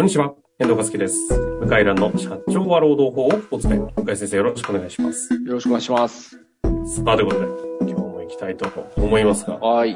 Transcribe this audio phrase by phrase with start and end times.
[0.00, 0.32] こんにちは。
[0.58, 1.28] 遠藤和樹です。
[1.60, 4.02] 向井蘭の社長は労働法をお伝え。
[4.02, 5.34] 向井先生よろしくお願いします。
[5.34, 6.30] よろしくお願いします。
[6.30, 6.38] さ
[7.04, 7.46] あ、ということで、
[7.80, 8.66] 今日も行きたいと
[8.96, 9.90] 思いますが、はい。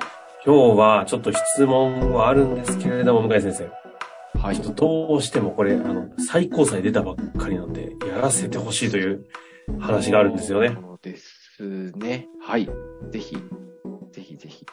[0.45, 4.39] 今日はちょっと質問はあるんですけれども、向井先生。
[4.39, 4.73] はいちょ。
[4.73, 9.25] っとどうしてもこれ、あの、最高裁出たばっかりなんで、やらせてほしいという
[9.81, 10.77] 話があるんですよね。
[10.77, 12.29] そうですね。
[12.43, 12.69] はい。
[13.11, 13.39] ぜひ、
[14.13, 14.67] ぜひぜひ。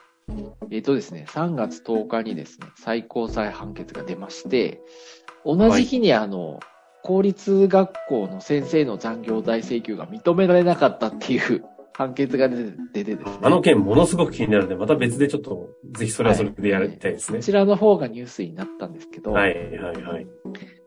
[0.72, 4.82] えっ、とですね、3月10日にですね、最高裁判決が出まして、
[5.46, 6.60] 同じ日にあの、
[7.04, 13.40] 公立学校の先生の残業代請求が認められなかったっていう判決が出て出てですね。
[13.42, 17.44] あの件ものすごく気になるので、また別でちょっと、ぜひそれはそれでやりたいですねこ。
[17.44, 20.28] ちらの方がニュースになったんですけど、はい、はい、はい。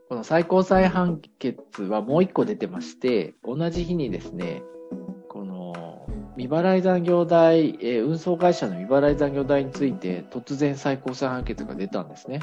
[0.08, 4.62] この最高裁判決はもう一個出てまして、同じ日にですね、
[5.28, 12.40] この未払い残業代、えー運送会社の未払い残業代について突然最高裁判決が出たんですね。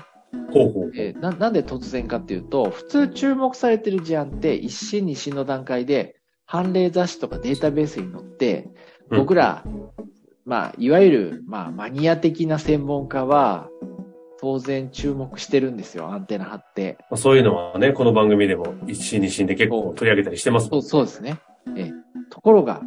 [0.52, 0.92] ほうほう。
[0.96, 8.64] えーななんで突然かっていうと、普通注目されてる事案って一審二審の段階で判例雑誌とかデータベースに載って、
[9.10, 9.66] うん僕ら、
[10.46, 13.70] まあ、いわゆる、まあ、マニア的な専門家は、
[14.40, 16.98] 当然注目してるんですよ、アンテナ張って。
[17.12, 21.40] まあそういうのはね、この番組でも一審二審で結構取り上げたりしてますそうそうですね。
[21.76, 21.92] ええ
[22.32, 22.82] ところが、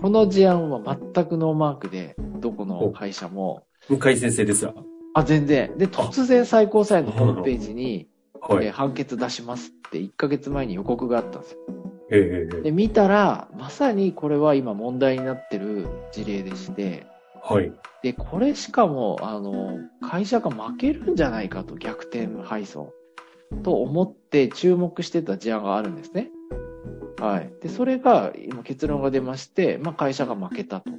[0.00, 4.74] この事案は全くノーマークで、どこの会社も、向井先生ですが。
[5.14, 5.76] あ、全然。
[5.78, 8.08] で、突然最高裁のホームページに、
[8.40, 8.66] はい。
[8.66, 11.58] えー判決出しますって1ヶ月前に予告があったんですよ。
[12.10, 17.06] ええええで、見たら、まさにこれは今問題になってる事例でして、
[17.42, 17.72] はい。
[18.02, 22.92] で、これしかも、あの、会社が負けるんじゃないかと、逆転配送。
[23.62, 26.30] と思って注目してた事案があるんですね。
[27.18, 27.50] はい。
[27.62, 30.90] で、それが、今結論が出まして、まあ、会社が負けたと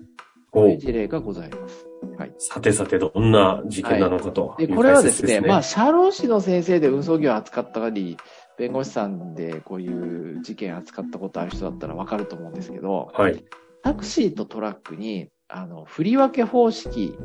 [0.53, 1.85] おいう事例がございます。
[2.17, 2.33] はい。
[2.37, 8.17] さてさて、どんな事件なのかとで、いうこれはですね、まあ、社労士の先生で運送業を扱ったり、
[8.57, 13.44] 弁護士さんでこういう事件扱ったことある人だったらわかると思うんですけど、はい。
[13.83, 17.17] タクシーとトラックに、あの、振り分け方式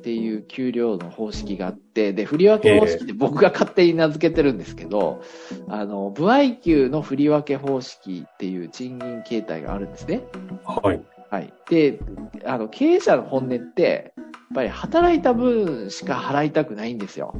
[0.00, 5.20] っていう給料の方式があって、で、振り分け方式って僕が勝手に名付けてるんですけど、
[5.68, 10.22] あの、部合給の振り分け方式っていう賃金形態があるんですね。
[10.64, 11.02] はい。
[11.30, 11.52] はい。
[11.68, 12.00] で、
[12.44, 17.34] あの、経営者の本音って、やっぱり働いた分しか払いたくないんですよ。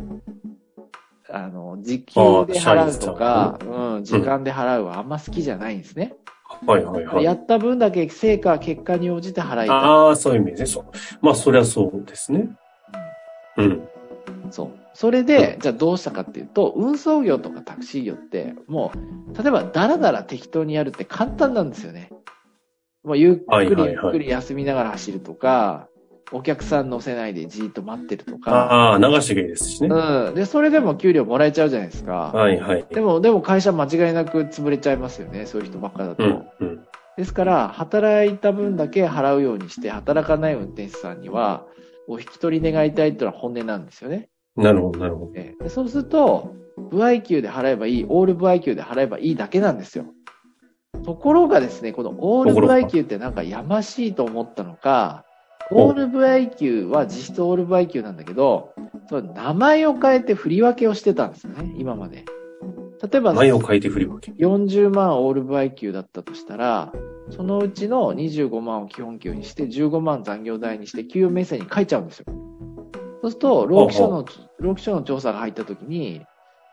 [1.28, 2.14] あの、時給
[2.46, 6.14] で払うとか、うん、時間で払うはあんま好きじゃないんですね。
[6.66, 7.24] はい、はい、はい。
[7.24, 9.68] やった分だけ成果、結果に応じて払いたい。
[9.70, 10.66] ああ、そういう意味で。
[10.66, 10.84] そう。
[11.20, 12.48] まあ、そりゃそうですね。
[13.56, 13.88] うん。
[14.50, 14.70] そう。
[14.94, 22.10] それで、じゃあどうしたかっていうと、運送業とかタクシー業って、もう、例えばダラダラ適当にやるって簡単なんですよね。
[23.04, 25.88] もうゆっくりはいはいはいゆっくり休みながら走るとか、
[26.32, 29.88] お客さん乗せないでじーっと待ってるとか、ああ、流してがいいですしね。
[29.88, 30.34] うん。
[30.34, 32.32] で、それでも給料もらえちゃうじゃないですか。
[32.32, 32.86] はい、はい。
[32.90, 35.46] でも、でも会社間違いなく潰れちゃいますよね。
[35.46, 36.24] そういう人ばっかだと。
[36.24, 36.80] うん、うん。
[37.16, 41.66] ですから、働いた分だけ払うようにして、働かない運転手さんには、
[42.06, 44.28] お引き取り願いたいっていうのは本音なんですよね。
[44.56, 45.32] なるほど、なるほど。
[45.34, 50.06] ええでそうすると、部合給で払えばいい、オール部合給で払えばいいだけなんですよ。
[51.04, 55.24] ところがですね、このオール部合給ってなんかやましいと思ったのか、
[55.70, 58.72] オール部合給は実質オール部合給なんだけど、
[59.08, 62.24] その名前を変えて振り分けをしてたんですよね、今まで。
[63.02, 64.32] 例えば、前を変えて振り分け。
[64.32, 66.92] 40万オール部合給だったとしたら、
[67.30, 72.26] そのうちの25万を基本給にして、15万残業代にして、給与明細に書いちゃうんですよ。
[73.22, 74.24] そうすると、労基署の、
[74.58, 76.22] 労基署の調査が入ったときに、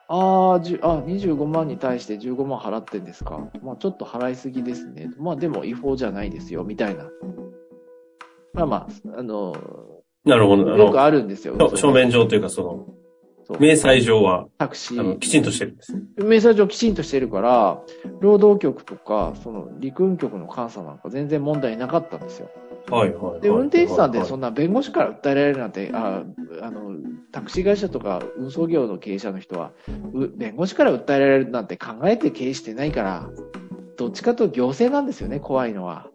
[0.09, 3.49] ああ、じゅあ、25万に対して15万払ってんですか？
[3.61, 5.11] まあ、ちょっと払いすぎですね。
[5.17, 7.09] まあ、でも違法じゃないですよ、みたいな。
[8.53, 9.53] まあまあ、あの、
[10.23, 10.73] なるほど。
[10.73, 11.55] あよくの、あるんですよ。
[11.75, 12.63] 書面上というか、そ
[13.49, 15.19] の、明細上は、タクシー。
[15.19, 16.01] きちんとしてるんですね。
[16.17, 17.81] 明細上きちんとしてるから、
[18.19, 22.49] 労働局とか、その陸運局の監査なんか全然問題なかったんですよ。
[22.89, 23.41] はい、はい。
[23.41, 26.23] で、はい運転手さんではいそんな弁護士から訴えられるなんて、あ
[26.61, 26.95] あの、
[27.31, 29.71] タクシー会社とか運送業の経営者の人は、
[30.13, 33.29] う弁護士から訴えられるなんて考えて経営してないから、
[33.97, 36.07] どっちかと行政なんですよね、怖いのは。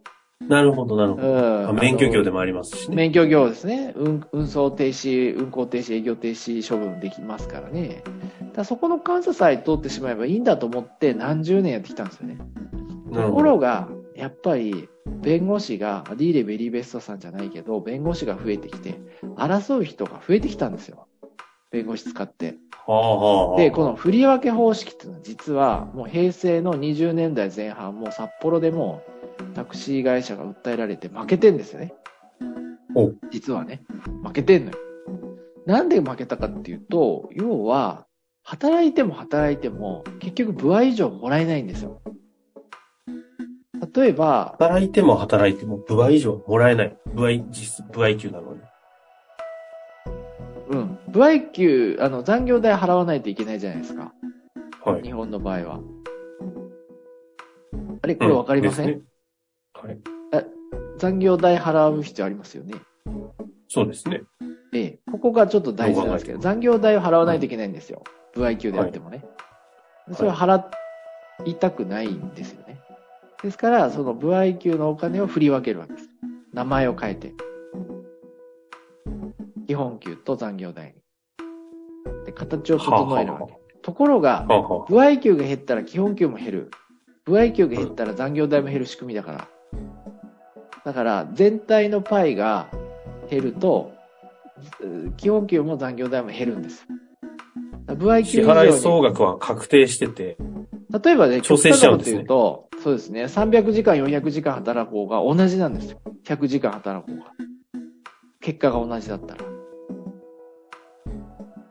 [0.48, 1.68] なるほど、なるほうど。
[1.68, 1.76] あん。
[1.76, 2.36] 免許業でも。
[2.36, 2.96] もありますしね。
[2.96, 3.92] 免許業ですね。
[3.96, 8.02] 運運送停止、運行停止、営業停止処分できますからね。
[8.54, 12.38] だそこの監査さえ通ってしまえばいいんだと思って何十年やってきたんですよね。
[13.12, 13.32] と。
[13.32, 13.88] ころが、
[14.22, 14.88] やっぱり、
[15.20, 18.94] 弁護士が、ディーレベリーベストさんじゃないけど、弁護士が増えてきて、
[19.34, 21.08] 争う人が増えてきたんですよ。
[21.72, 22.52] 弁護士使って。
[23.56, 29.02] で、この振り分け方式っていうのは実は、もう平成の20年代前半、もう札幌でも
[29.56, 31.92] タクシー会社が訴えられて負けてんですよね。
[32.94, 33.82] お実はね。
[34.22, 34.78] 負けてんのよ。
[35.66, 38.06] なんで負けたかっていうと、要は、
[38.44, 42.00] 働いても働いても、結局部合以上もらえないんですよ。
[43.94, 46.96] 例えば、働いても働いても、部合以上もらえない。
[47.14, 48.60] 部合、実質、部合給なのに。
[50.70, 50.98] うん。
[51.08, 54.12] 部合給、あの、残業代払わないといけないじゃないですか。
[54.84, 55.02] はい。
[55.02, 55.80] 日本の場合は。
[58.02, 59.02] あれこれわかりません、うんね
[59.74, 59.98] はい。
[60.98, 62.74] 残業代払う必要ありますよね。
[63.68, 64.22] そうですね。
[64.72, 64.98] ええ。
[65.10, 68.04] ここがちょっと大事なんですけど、残業代を払わないといけないんですよ。
[68.34, 69.24] 部合給であってもね。
[70.10, 70.62] いそれを払
[71.44, 72.61] いたくないんですよね。
[73.42, 76.08] ですから、その部合給のお金を振り分けるわけです。
[76.52, 77.32] 名前を変えて。
[79.66, 82.24] 基本給と残業代に。
[82.24, 83.54] で、形を整えるわはけ。
[83.82, 86.70] ところが、はあは部合給が減ったら基本給も減る。
[87.24, 89.48] 部合給が減ったら残業代も減る仕組みだから。
[90.84, 92.68] だから、全体のパイが
[93.28, 93.92] 減ると、
[94.80, 96.86] う基本給も残業代も減るんです。
[97.96, 100.36] 部合給以上に払い総額は確定してて、
[101.04, 106.00] 例えばね、調整しちゃうんですねうと、そうですね、300時間、400時間働こうが同じなんですよ。
[106.24, 107.30] 100時間働こうが。
[108.40, 109.44] 結果が同じだったら。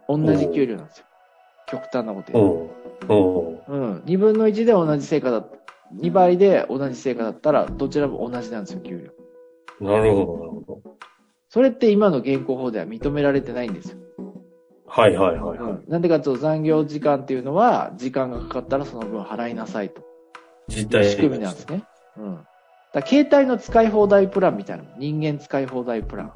[0.08, 1.06] 同じ給料なんですよ。
[1.68, 2.69] 極端なこと言う。
[3.68, 3.98] うん。
[4.06, 5.58] 2分の1で同じ成果だった。
[5.98, 9.12] 2倍で同じ成果だったら、どちらも同じなんですよ、給
[9.81, 9.86] 料。
[9.86, 10.81] なるほど、なるほど。
[11.50, 13.98] それって今の現行法では認められてないんですよ。
[14.88, 15.72] はいはいはいはい。
[15.72, 15.84] うん。
[15.90, 20.10] なんでかというと残業時間っていうのは、時間がかかったらその分払いなさいと。
[20.76, 21.84] 実態仕組みなんですね。
[22.18, 22.40] うん。
[22.94, 24.90] だ携帯の使い放題プランみたいなの。
[24.98, 26.32] 人間使い放題プラン。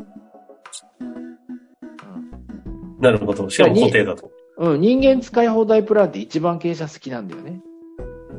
[3.00, 3.50] なるほど。
[3.50, 4.32] しかも固定だと。
[4.58, 4.72] うん。
[4.74, 4.82] うん。
[4.82, 7.62] 人間使い放題プランって一番経営者好きなんだよね。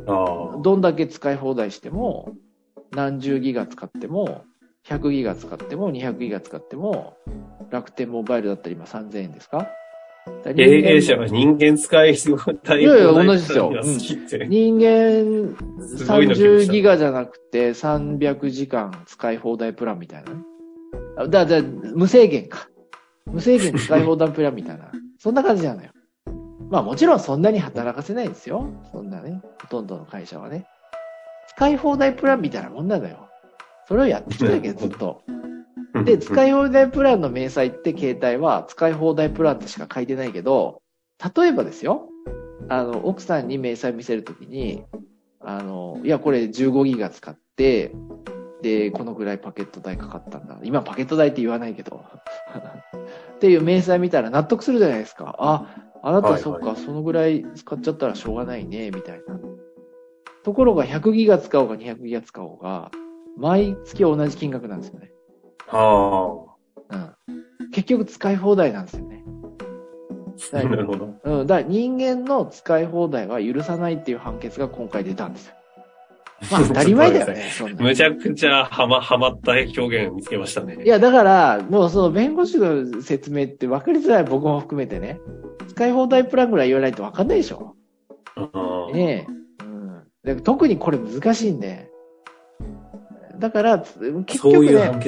[0.06, 0.62] ああ。
[0.62, 2.32] どんだけ使い放題しても、
[2.92, 4.44] 何十ギガ使っても、
[4.88, 7.16] 100ギガ使っても、200ギガ使っても、
[7.70, 9.68] 楽天モバイルだったら今3000円ですか？
[10.54, 14.46] 経営者が人間使い放題いやいや同じですよが好きって。
[14.46, 15.56] 人間
[15.86, 20.30] すごいの来ま30したギガじゃなくて300時間使い放題プランみたいな
[21.28, 22.68] だ、だ、無制限か。
[23.24, 24.90] 無制限使い放題プランみたいな。
[25.18, 25.90] そんな感じなのよ。
[26.68, 28.68] まあもちろんそんなに働かせないですよ。
[28.92, 29.40] そんなね。
[29.62, 30.66] ほとんどの会社はね。
[31.48, 33.28] 使い放題プランみたいなもんなのよ。
[33.88, 35.22] それをやってきたわけ、ずっと。
[36.04, 40.82] で、使い、い放題プランの明細って携帯は使い放題プランとしか書いてないけど、
[41.36, 42.08] 例えばですよ、
[42.68, 44.84] あの、奥さんに明細見せるときに、
[45.40, 47.92] あの、いや、これ15ギガ使って、
[48.62, 50.58] で、このぐらいパケット代かかったんだ。
[50.62, 52.04] 今パケット代って言わないけど。
[53.36, 55.36] っていう明細見たら納得するじゃないですか。
[55.38, 59.38] あ、あなたはいはいそっか、そのぐらい使っちゃったらしょうがないね、みたいな。
[60.42, 62.90] ところが100ギガ使おうが200ギガ使おうが、
[63.36, 65.12] 毎月同じ金額なんですよね。
[65.70, 66.34] あ
[66.90, 67.70] うん。
[67.72, 69.24] 結局使い放題なんですよね。
[70.52, 70.56] あ。
[70.56, 71.14] なるほど。
[71.24, 71.46] うん。
[71.46, 75.54] だから人間の使い放題は許さないっていう判決が今回出たんですよ。
[76.52, 77.82] まあ当たり前だよね、そんな。
[77.82, 80.76] むちゃくちゃはま、はまった表現を見つけましたね。
[80.84, 85.18] いや、だから、もうその弁護士の説明って分かりづらい僕も含めてね。
[85.68, 87.74] 使い放題プランぐらい言わないと分かんないでしょ。
[88.36, 88.50] あ
[88.90, 89.64] あねえ。
[89.64, 90.02] うん。
[90.24, 91.90] で特にこれ難しいんで。
[93.38, 95.00] だから、結局そういう判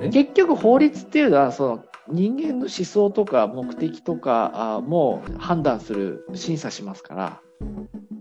[0.00, 0.10] ね。
[0.10, 7.40] 結局法律っていうのは、その人間の思想とか目的とかあも判断する、審査しますか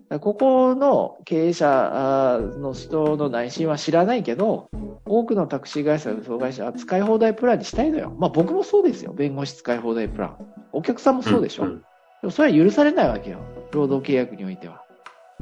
[0.10, 4.70] ら、ここの経営者あの人の内心は知らないけど、
[5.06, 8.16] 多くのタクシー会社、運送会社は使い放題プランにしたいのよ。
[8.18, 9.14] まあ僕もそうですよ。
[9.14, 10.38] 弁護士使い放題プラン。
[10.72, 11.66] お客さんもそうでしょ。
[11.66, 11.84] んで
[12.24, 13.40] もそれは許されないわけよ。
[13.72, 14.84] 労働契約においては。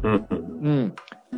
[0.04, 0.96] うんうんうん。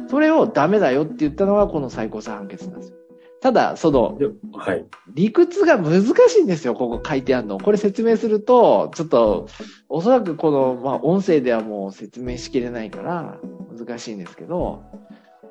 [0.08, 2.96] それをダメだよって言ったのがこの最高裁判決なんですよ。
[3.42, 4.86] ただ、その、ではい。
[5.14, 7.58] 理屈が難しいんですよ、ここ書いてあるの。
[7.58, 9.48] これ説明すると、ちょっと、
[9.88, 13.38] おそらくこの、まあ、音声ではもう説明しきれないから、
[13.78, 14.84] 難しいんですけど、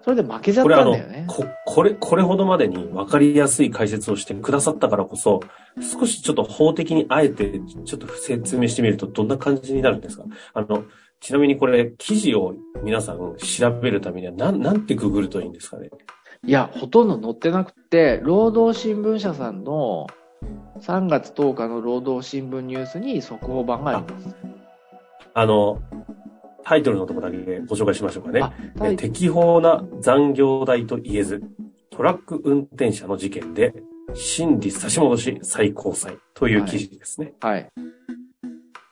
[0.03, 1.25] それで負けちゃったんだよね。
[1.29, 5.41] こ、これ、これほどまでに分かりやすい解説をしてくださったからこそ、
[5.81, 10.25] 少しちょっと法的にあえて、ちょっと説明してみるとどんな感じになるんですか？
[10.53, 10.85] あの、
[11.21, 15.91] ちなみにこれ、記事を皆さん調べるためには、なん、なんてググるといいんですかね？
[16.47, 20.07] いや、ほとんど載ってなくて、労働新聞社さんの
[20.81, 24.37] 3月10日の労働新聞ニュースに速報版があります。
[25.35, 25.83] あの、
[26.65, 28.41] タイトルのところだけご紹介しましょうかね。
[28.41, 31.43] あ、タイ適法な残業代と言えず、
[31.91, 33.75] トラック運転者の事件で、
[34.15, 37.35] 審理差し戻し最高裁という記事ですね。
[37.41, 37.69] はい。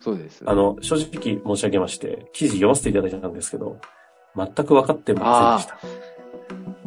[0.06, 0.44] そうです。
[0.46, 3.78] あの、正直申し上げまして、記事読ませていただいたんですけど、
[4.36, 6.06] 全く分かってませんでし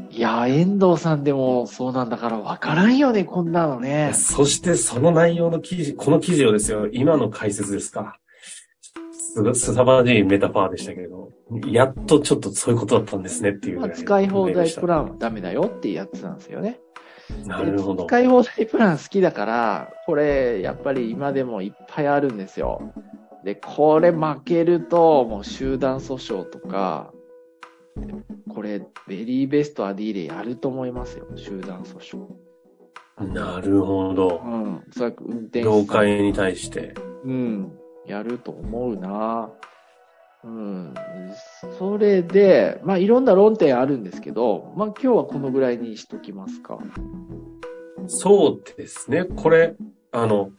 [0.10, 0.18] た。
[0.18, 4.12] いや、遠藤さんでもそうなんだから分からんよね、こんなのね。
[4.14, 8.20] そしてその内容の記事、この記事をですよ、今の解説ですか。
[9.12, 11.34] すすさまじいメタファーでしたけれど、
[11.68, 13.94] やっとちょっとそういうことだったんですねっていうぐま。
[13.94, 16.80] 使い放題プランはダメだよっていうやつなんですよね。
[17.46, 18.06] なるほど。
[18.06, 22.92] 使い放題プラン好きだから、これ、やっぱり今でもいっぱいあるんですよ。
[23.44, 27.14] で、これ負けると、もう集団訴訟とか、
[28.54, 32.28] これ、ベリーベストアディーでやると思いますよ、集団訴訟。
[33.34, 34.48] なるほどう。
[34.48, 34.76] ん。
[34.76, 36.94] おそらく運転手業界に対して。
[37.26, 37.72] うん。
[38.06, 39.50] やると思うな。
[40.44, 40.94] うん。
[41.78, 46.80] それで、まあいろんな論点あるんですけど、まあ今日はこのぐらいにしときますか。
[48.08, 49.26] そうですね。
[49.26, 49.76] これ、
[50.12, 50.52] あの、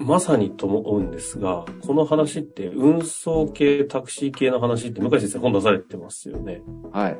[0.00, 6.62] まさにと思うんですが、この話って運送系、タクシー系の話って向井先生本出されてますよね。
[6.92, 7.18] はい。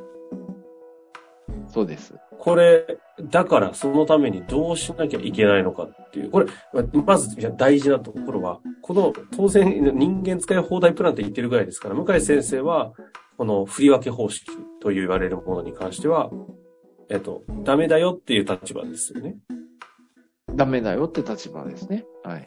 [1.67, 2.15] そうです。
[2.39, 2.85] これ、
[3.29, 6.31] だからそのためにどうしなきゃいけないのかっていう。
[6.31, 6.47] これ、
[7.05, 12.93] まず大事なところは、この当然人間使い放題プランって言ってるぐらいですから、向井先生は、
[13.37, 14.45] この振り分け方式
[14.81, 16.31] と言われるものに関しては、
[17.09, 19.37] えっと、ダメだよっていう立場ですよね。
[20.53, 22.05] ダメだよって立場ですね。
[22.23, 22.45] はい。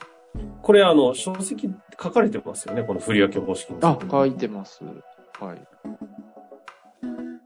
[0.65, 1.69] これあの、書籍
[2.03, 4.83] 書かれてますよね、この振り分け方式にあ、書いてます。
[5.39, 5.63] はい。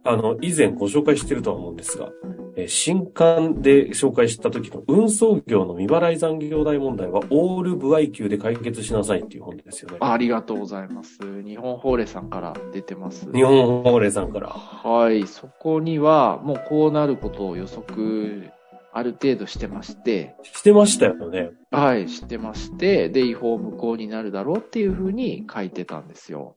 [0.04, 2.10] あの、以前ご紹介してるとは思うんですが、
[2.56, 9.98] えー新刊で紹介した時の運送業の未払い残業代問題はオール部合級で解決しなさいっていう本ですよね。
[10.00, 11.18] ありがとうございます。
[11.44, 13.30] 日本法令さんから出てます。
[13.32, 14.48] 日本法令さんから。
[14.48, 15.26] はい。
[15.26, 18.50] そこには、もうこうなることを予測、
[18.92, 21.50] ある程度してまして、してましたよね。
[21.70, 26.56] はい、してまして、で、違法無効になるだろうっていうふうに書いてたんですよ。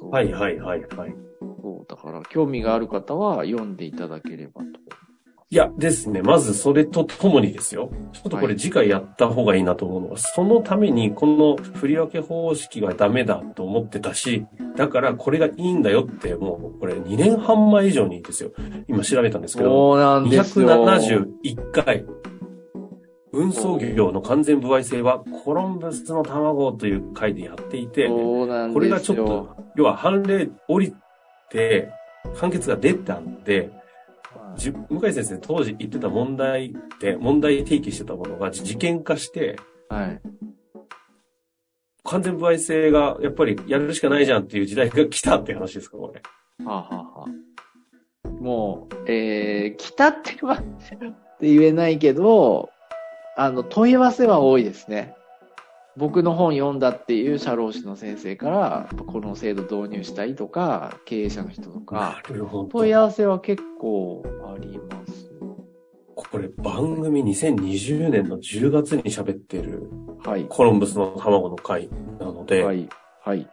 [0.00, 1.14] そうはいはいはいはい。
[1.62, 4.66] そう、だから、興味がある方は読んでいただければと。
[5.50, 7.90] いやですね、まずそれとともにですよ。
[8.12, 18.50] ちょっとこれ次回やった方がいいなと思うのは、そのためにこの振り分け方式がダメだと思ってたし、だからこれがいいんだよって、もうこれ2年半前以上にですよ。
[18.88, 20.66] 今調べたんですけど、そうなんですよ。
[20.66, 22.04] 271回。
[23.34, 28.08] 運送業の完全部合制はコロンブスの卵という回でやっていて。
[28.08, 28.46] こ
[28.80, 30.94] れがちょっと、要は判例降り
[31.50, 31.90] て、
[32.36, 33.70] 判決が出たんで、
[34.56, 39.56] じ向井先生当時言ってた問題って、問題提起してたものが事件化して、
[39.88, 40.20] はい。
[42.04, 46.22] 完全部合制がやっぱりやるしかないじゃんっていう時代が来たって話ですか、これ。
[46.64, 52.70] はあ、はあはあ、もう、えー、来たっては、 って言えないけど、
[53.36, 55.14] あの、問い合わせは多いですね。
[55.96, 62.22] 僕の本読んだっていう社労士の先生から、この制度導入したいとか、経営者の人とか。
[62.70, 64.24] 問い合わせは結構
[64.54, 65.30] あります。
[66.16, 69.88] これ番組2020年の10月に喋ってる
[70.24, 70.46] はい。
[70.48, 71.88] コロンブスの卵の回
[72.18, 72.88] なので、はい。
[73.24, 73.48] はい。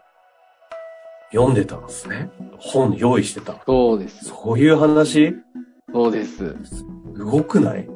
[1.32, 2.30] 読んでたんですね。
[2.58, 3.62] 本用意してた。
[3.66, 4.26] そうです。
[4.26, 5.36] そういう話？
[5.94, 6.56] そうです。
[6.64, 6.84] す
[7.24, 7.88] ごくない？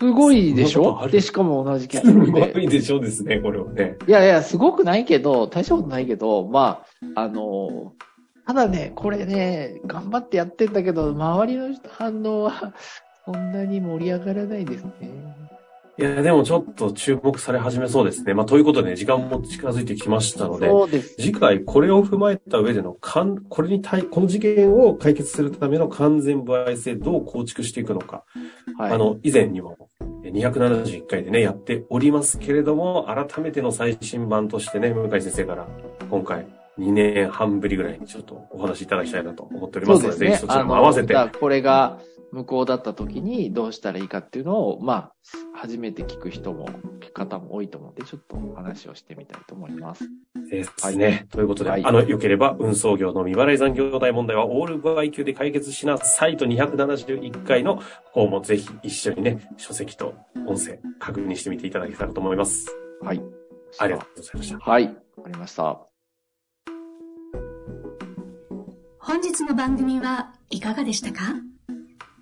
[0.00, 1.06] すごいでしょ？
[1.08, 2.52] で、しかも同じ結す論で。
[2.54, 2.98] ごいでしょ？
[2.98, 3.96] うですね、これはね。
[4.08, 6.82] いやいや、すごくないけど、大したことないけど、ま
[7.14, 7.92] あ、あの、
[8.46, 12.74] ただね、これね、頑張ってやってんだけど、周りの反応は、
[13.26, 14.90] そんなに盛り上がらないですね。
[16.00, 18.32] いや、でもちょっと注目され始めそうですね。
[18.32, 21.14] まあ、ということで、時間も近づいてきましたので、です。
[21.16, 28.24] 次回これを踏まえた上でのかん、これに対、この事件を解決するための完全部合制どう構築していくのか。
[28.78, 28.92] はい。
[28.92, 29.76] あの、以前にも
[30.24, 35.66] 271回でね、やっておりますけれども、改めての最新版としてね、向井先生から
[36.08, 36.46] 今回
[36.78, 40.46] 2年半ぶりぐらいにちょっとお話しいただきたいなと思っておりますので、ぜひそ。
[40.46, 41.98] ちらも合わせてこれが
[42.32, 45.12] 無効だった時にどうしたらいいかっていうのを、まあ、
[45.54, 46.68] 初めて聞く人も、
[47.12, 50.04] 方も多いと思うんで、ちょっとお話をしてみたいと思います。
[50.48, 51.26] ですね。
[51.30, 57.82] ということで、はいあの、良ければ運送業の未払い残業代問題はオール部合級で解決しなさいと271回の
[58.12, 60.14] 方もぜひ一緒にね、書籍と
[60.46, 62.68] 音声確認してみていただけたらと思います。
[63.02, 63.22] はい。
[63.78, 64.58] ありがとうございました。
[64.58, 64.84] はい。
[64.84, 65.80] わかりました。
[69.00, 71.49] 本日の番組はいかがでしたか？